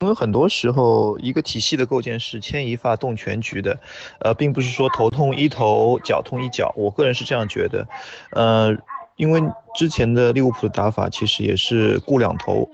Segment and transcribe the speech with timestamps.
[0.00, 3.76] 因为很多时候，一个体系的构建是牵一发动全局的，
[4.20, 6.72] 呃，并不是说头痛医头，脚痛医脚。
[6.76, 7.84] 我个人是这样觉得，
[8.30, 8.76] 呃，
[9.16, 9.42] 因为
[9.74, 12.68] 之前的利物浦的打法其实也是顾两头，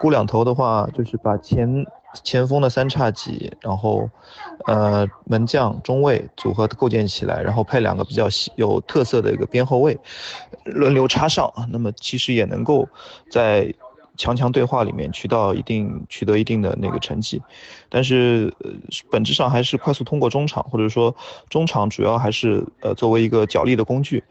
[0.00, 1.86] 顾两头的话就是把前
[2.24, 4.10] 前锋的三叉戟，然后，
[4.66, 8.26] 呃，门将、中卫组合构建起来，然后配两个比较
[8.56, 9.96] 有特色的一个边后卫，
[10.64, 12.88] 轮流插上，那么其实也能够
[13.30, 13.72] 在。
[14.16, 17.42] 强强对话里面取到一定取得一定的那个成绩，
[17.88, 18.70] 但是呃
[19.10, 21.14] 本质上还是快速通过中场，或者说
[21.48, 24.22] 中场主要还是呃作为一个角力的工具，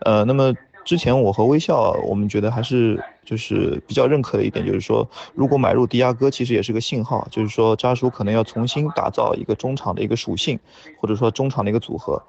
[0.00, 0.52] 呃那么
[0.84, 10.58] 之前我和微笑我们觉得还是就是比较认可的一点就是说，如果买入迪亚哥其实也是个信号，就是说扎叔可能要重新打造一个中场的一个属性，
[10.98, 12.22] 或者说中场的一个组合。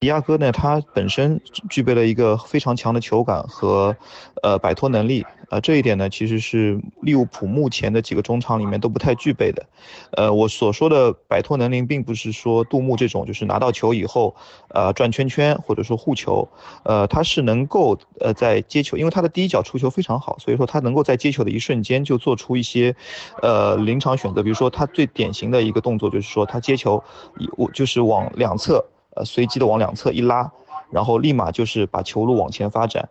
[0.00, 3.96] 迪亚哥呢，他本身具备了一个非常强的球感和，
[4.44, 9.66] 呃，摆脱能力，呃，这一点呢，其实是利物浦目前的几个中场里面都不太具备的。
[10.12, 14.36] 呃，我所说的摆脱能力，并不是说杜牧这种，就是拿到球以后，
[14.68, 16.48] 呃，转圈圈或者说护球，
[16.84, 22.94] 呃，他是能够，呃，在接球，因为他的第一脚出球非常好，所以说他能够在接球的一瞬间就做出一些，
[23.42, 24.44] 呃，临场选择。
[24.44, 27.02] 比如说他最典型的一个动作就是说，他接球，
[27.56, 28.84] 我就是往两侧。
[29.24, 30.50] 随机的往两侧一拉，
[30.90, 33.08] 然后立马就是把球路往前发展。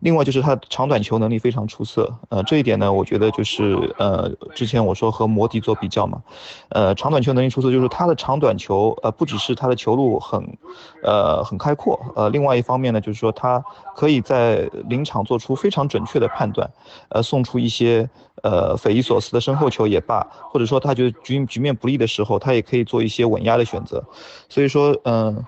[0.00, 2.08] 另外就是他长短球能力非常出色。
[2.28, 6.22] 呃，这一点呢，我觉得就是呃，之前我说和摩迪做比较嘛，
[6.68, 10.56] 呃，长短球能力出色，就是他的长短球，呃，不只是他的球路很，
[11.02, 13.60] 呃，很开阔，呃，另外一方面呢，就是说他
[13.96, 16.70] 可以在临场做出非常准确的判断，
[17.08, 18.08] 呃，送出一些
[18.44, 24.04] 呃匪夷所思的身后球也罢，或者说他就局局面不利的时候，他也可以做一些稳压的选择。
[24.48, 25.44] 所以说，嗯。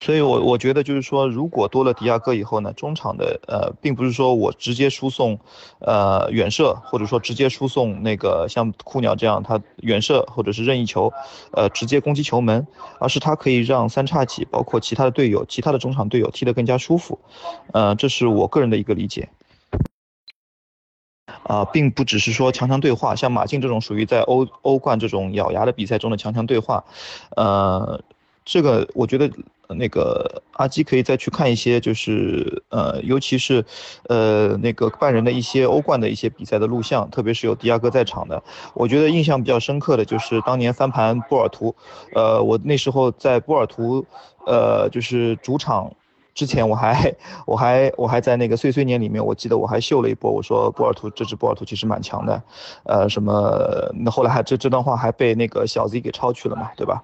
[0.00, 5.38] 所以，我我觉得就是说，如果多了迪亚哥以后呢，中场的呃，并不是说我直接输送，
[5.80, 11.10] 呃，远射，或者说直接输送那个像库鸟这样他远射或者是任意球，
[11.52, 12.64] 呃，直接攻击球门，
[13.00, 17.18] 而是他可以让三叉戟包括其他的队友、其他的中场队友踢得更加舒服，
[17.72, 19.30] 呃，这是我个人的一个理解。
[21.42, 26.84] 啊，并不只是说强强对话，像马竞这种属于在欧欧冠这种咬牙的比赛中的强强对话，
[27.34, 28.02] 呃。
[28.46, 29.28] 这个我觉得，
[29.68, 33.64] 那个阿基可以再去看一些，就是呃，尤其是，
[34.08, 38.40] 呃，那个拜仁的一些欧冠的一些比赛的录像，特别是有迪亚哥在场的，
[38.72, 41.74] 我觉得印象比较深刻的就是当年翻盘波尔图，
[42.14, 44.06] 呃，我那时候在波尔图，
[44.46, 45.92] 呃，就是主场。
[46.36, 47.12] 之前我还
[47.46, 52.42] 我还我还在那个碎碎念里面，我记得我还秀了一波，我说波尔图这支波尔图其实蛮强的，
[52.84, 57.02] 呃，什么那后来还这这段话还被那个小 Z 给抄去了嘛，对吧？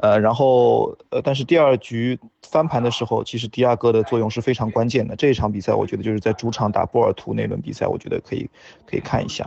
[0.00, 5.14] 呃，然后呃，但是第二局翻盘的时候，其实迪亚哥的作用是非常关键的。
[5.14, 8.48] 这一场比赛，我觉得就是在主场打波尔图那轮比赛，我觉得可以
[8.86, 9.44] 可以看一下。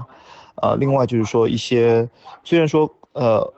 [0.62, 2.08] 呃，另外就是说一些
[2.44, 3.52] 虽然说呃。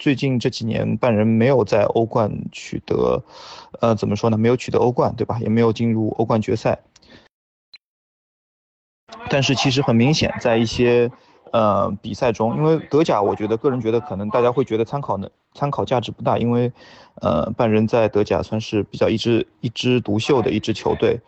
[0.00, 3.22] 最近这几年，拜仁没有在欧冠取得，
[3.82, 4.38] 呃，怎么说呢？
[4.38, 5.38] 没有取得欧冠，对吧？
[5.42, 6.80] 也没有进入欧冠决赛。
[9.28, 11.10] 但是其实很明显，在一些
[11.52, 16.72] 呃比赛中，因为德甲，我觉得个人觉得可能大家会觉得参考的参考价值不大，因为
[17.16, 21.20] 呃拜仁在德甲算是比较一枝一枝独秀的一支球队。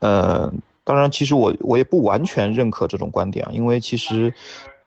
[0.00, 0.50] 呃，
[0.82, 4.32] 当然，其实我我也不完全认可这种观点啊，因为其实。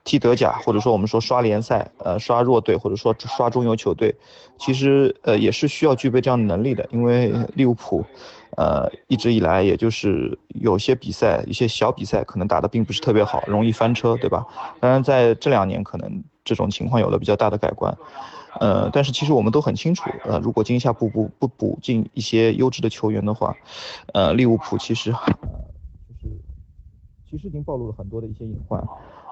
[0.08, 4.14] 踢德甲，或者说我们说刷联赛，呃，刷弱队，或者说刷中游球队，
[4.58, 6.88] 其实呃也是需要具备这样的能力的。
[6.90, 8.02] 因为利物浦，
[8.56, 14.46] 呃，一直以来也就是有些比赛，一些小比赛可能打得并不是特别好，容易翻车，对吧？
[14.80, 17.94] 当然在这两年可能这种情况有了比较大的改观，
[18.60, 23.54] 呃，但是其实我们都很清楚，呃，如果今夏不补不补进一些优质的球员的话，
[24.14, 25.12] 呃，利物浦其实
[27.30, 28.82] 其实已经暴露了很多的一些隐患。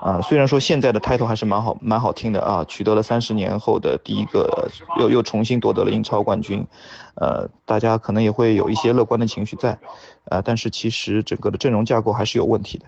[0.00, 4.68] 啊，虽然说现在的 title 还是蛮好蛮好听的啊，取得了三十年后的第一个，
[5.00, 6.66] 又又重新夺得了英超冠军，
[7.14, 9.78] 呃，大家可能也会有一些乐观的情绪在，
[10.26, 12.84] 呃，但是其实整个的阵容架构还是有问题的。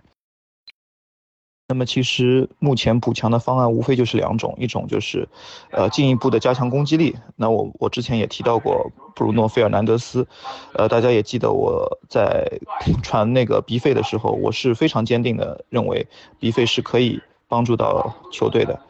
[1.70, 5.28] 那么其实目前补强的方案无非就是两种，一种就是，
[5.70, 7.14] 呃，进一步的加强攻击力。
[7.36, 10.26] 那我我之前也提到过布鲁诺·费尔南德斯，
[10.72, 12.50] 呃，大家也记得我在
[13.04, 16.06] 传那个鼻肺的时候，我是非常坚定的认为
[16.38, 18.80] 鼻肺是可以帮助到球队的。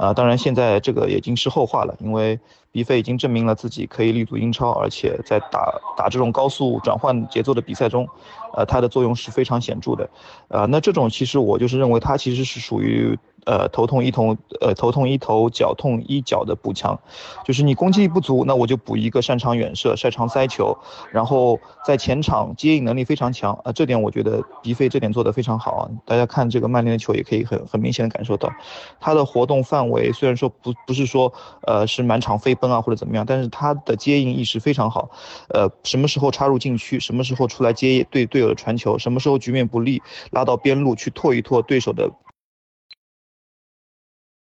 [0.00, 2.40] 啊，当然现在这个已经是后话了，因为
[2.72, 8.08] 比费已经证明了自己可以立足英超，而且在打打这种高速转换节奏的比赛中，
[8.54, 10.08] 呃，它的作用是非常显著的。
[10.48, 16.98] 呃，那这种其实我就是认为它其实是属于呃头痛医头，呃头痛医头，脚痛医脚的补强，
[17.44, 20.76] 就是你攻击力不足，那我就补一个擅长远射、擅长塞球，
[21.10, 25.90] 然后在前场接应能力非常强啊，这点我觉得迪飞这点做得非常好啊。
[26.04, 28.52] 大家看这个曼联的球也可以很很明显的感受到，
[29.00, 31.32] 他的活动范围虽然说不不是说
[31.66, 35.10] 呃是满场飞奔啊或者怎么样，但是他的接应意识非常好，
[35.48, 42.10] 呃什么时候插入禁区，什么时候出来接对队友的传球，什么时候局面不利拉到边路去拓一拓对手的。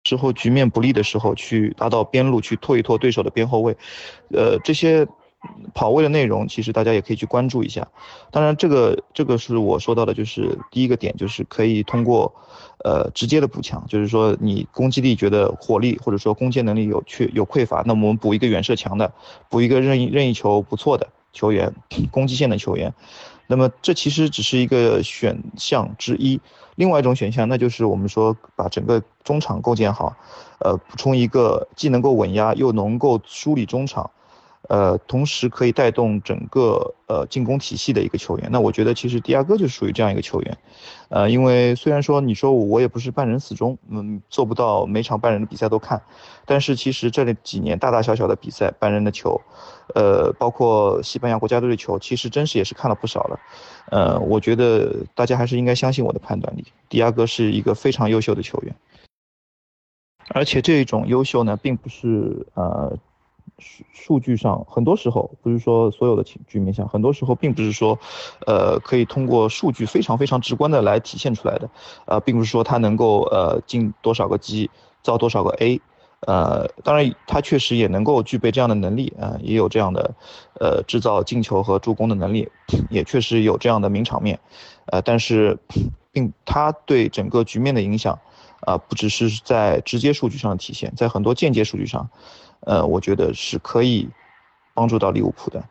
[0.07, 3.75] 之后局面不利的时候，去拉到边路去拖一拖对手的边后卫，
[4.31, 5.05] 呃，这些
[5.73, 7.85] 跑位的内容，其实大家也可以去关注一下。
[8.31, 12.33] 当然，这个这个是我说到的，就是第一个点，就是可以通过
[12.85, 19.11] 呃直接的补强，就是说你攻击力觉得火力或者说攻坚能力有缺有匮乏，那我们补一个远射强的，
[19.49, 21.73] 补一个任意任意球不错的球员，
[22.09, 22.93] 攻击线的球员。
[23.49, 26.39] 那么这其实只是一个选项之一，
[26.77, 30.15] 另外一种选项，那就是我们说把整个中场构建好，
[30.59, 34.09] 呃，补充一个既能够稳压又能够梳理中场。
[34.69, 38.49] 呃，同时可以带动整个呃进攻体系的一个球员。
[38.51, 40.57] 那我觉得其实迪亚哥就属于这样一个球员，
[41.09, 46.01] 呃，因为虽然说你说我也不是半人死忠，嗯，做不到每场半人的比赛都看，
[46.45, 49.39] 但是其实这几年大大小小的比赛，半人的球，
[49.95, 53.39] 呃，包括西班牙国家队的球，其实真是也是看了不少了。
[53.89, 58.75] 呃，我觉得大家还是应该相信我的判断力，迪亚哥是一个非常优秀的球员，
[60.29, 62.97] 而且这种优秀呢，并不是呃。
[63.59, 67.97] 数数据上，很多时候不是说所有的局面下，很多时候并不是说，
[68.45, 71.69] 呃，可以通过数据非常非常直观的来体现出来的，
[72.05, 74.69] 呃，并不是说他能够呃进多少个 G，
[75.01, 75.81] 造多少个 A，
[76.27, 80.13] 呃，当然他确实也能够具备这样的能力啊，也有这样的，
[80.59, 82.47] 呃，制造进球和助攻的能力，
[82.89, 84.39] 也确实有这样的名场面，
[84.85, 85.57] 呃，但是，
[86.11, 88.19] 并他对整个局面的影响，
[88.61, 92.09] 啊，不只是在直接数据上的体现，在很多间接数据上。
[92.67, 94.09] 呃，我觉得是可以
[94.73, 95.63] 帮助到利物浦的，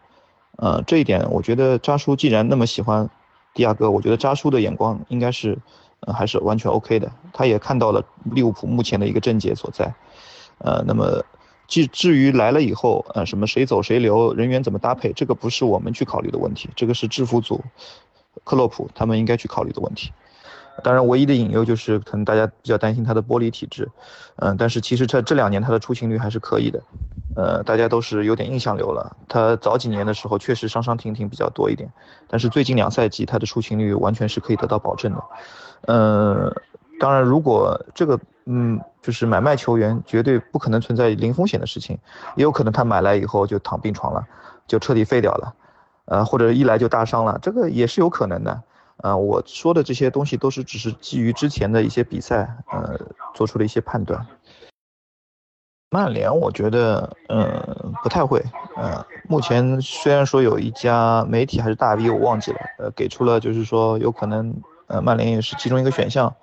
[0.56, 3.08] 呃，这一点我觉得扎叔既然那么喜欢
[3.52, 5.58] 迪亚哥，我觉得扎叔的眼光应该是，
[6.00, 7.12] 呃，还是完全 OK 的。
[7.34, 8.02] 他也看到了
[8.32, 9.94] 利物浦目前的一个症结所在，
[10.56, 11.22] 呃，那么
[11.68, 17.62] 至至于来了以后，呃，什么谁走谁留，人员怎么搭配，这个不是我们去考虑的问题，这个是制服组
[18.42, 20.12] 克洛普他们应该去考虑的问题。
[20.82, 23.88] 当然，唯一的隐忧就是可能大家比较担心他的玻璃体质，
[24.36, 26.82] 嗯，但是其实这这两年他的出勤率还是可以的，
[27.34, 29.16] 呃，大家都是有点印象流了。
[29.28, 31.90] 他早几年的时候确实伤伤停停比较多一点，
[32.28, 35.22] 但是最近两赛季他的出勤率完全是可以得到保证的。
[35.82, 36.52] 呃，
[37.00, 41.98] 当然，如果这个，嗯，就是买卖球员绝对不可能存在零风险的事情，
[42.36, 44.26] 也有可能他买来以后就躺病床了，
[44.66, 45.54] 就彻底废掉了，
[46.04, 48.62] 呃，或者一来就大伤了，这个也是有可能的。
[48.98, 52.98] 呃，我说的这些东西都是只是基于之前的一些比赛，呃，
[53.34, 54.26] 做出的一些判断。
[55.90, 58.42] 曼联，我觉得，呃，不太会。
[58.74, 64.54] 呃，目前虽然说有一家媒体还是大 V，我忘记了，呃，给出了就是说有可能，
[64.88, 66.34] 呃，曼联也是其中一个选项。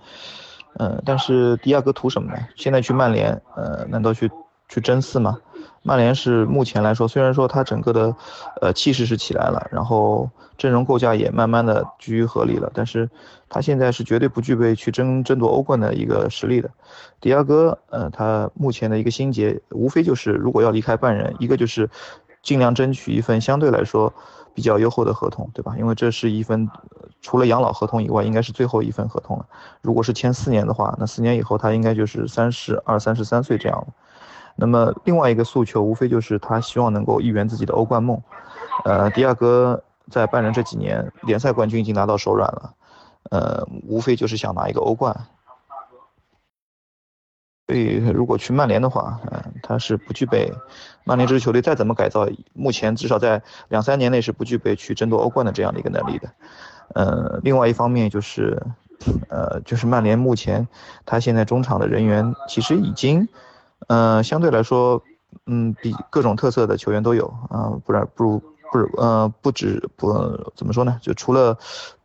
[0.80, 2.48] 嗯，但是迪亚哥图什么呢？
[2.56, 4.32] 现在去曼联，呃，难道去
[4.70, 5.38] 去争四吗？
[5.82, 8.16] 曼联是目前来说，虽然说他整个的，
[8.62, 13.10] 呃，气势是起来了，然后阵容构架也慢慢的趋于合理了，但是
[13.50, 16.70] 他现在是绝对不具备去争争夺欧冠的一个实力的。
[17.20, 21.90] 迪亚哥，呃，他目前的一个心结，无非就是如果要离开拜仁，一个就是
[22.42, 24.14] 尽量争取一份相对来说
[24.54, 25.76] 比较优厚的合同，对吧？
[25.78, 26.70] 因为这是一份
[27.22, 29.46] 除了养老合同以外，应该是最后一份合同了。
[29.82, 33.88] 如果是签四年的话，那四年以后他应该就是三十二、三十三岁这样了。
[34.56, 38.22] 那么另外一个诉求，无非就是他希望能够一圆自己的欧冠梦。
[38.86, 42.74] 呃，迪亚哥在拜仁这几年联赛冠军已经拿到手软了，
[43.32, 45.28] 呃，无非就是想拿一个欧冠。
[47.66, 50.52] 所以如果去曼联的话，嗯，他是不具备，
[51.04, 56.30] 曼联这支球队再怎么改造，目前至少在两三年内是不具备去争夺欧冠的这样的一个能力的。
[56.94, 58.62] 呃，另外一方面就是，
[59.30, 60.68] 呃，就是曼联目前
[61.06, 63.28] 他现在中场的人员其实已经。
[63.88, 65.02] 嗯，相对来说，
[65.46, 70.14] 嗯，比各种特色的球员都有啊，不然不如不是呃不止不
[70.56, 70.98] 怎么说呢？
[71.02, 71.58] 就除了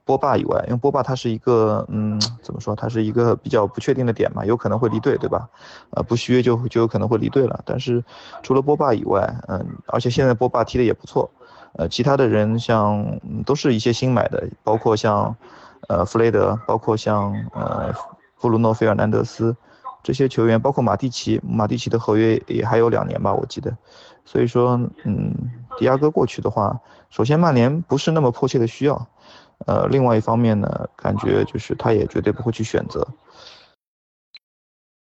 [0.04, 2.74] 波霸以外，因为波霸他是一个嗯怎么说？
[2.74, 5.48] 他是一个比较不确定的点嘛，有可能会离队，对吧？
[5.90, 7.60] 呃，不续约就就有可能会离队了。
[7.64, 8.02] 但是
[8.42, 11.30] 除了波霸以外，嗯，而且现在波霸踢的也不错，
[11.74, 15.36] 呃，其他的人像都是一些新买的，包括像
[15.88, 17.92] 呃弗雷德，包括像呃
[18.40, 19.54] 布鲁诺费尔南德斯。
[20.08, 23.76] 这些球员包括马蒂奇，马蒂奇的合约也还有两年吧，我记得。
[24.24, 25.34] 所以说，嗯，
[25.76, 29.06] 迪亚哥过去的话，首先曼联不是那么迫切的需要，
[29.66, 33.06] 呃，另外一方面呢，感觉就是他也绝对不会去选择。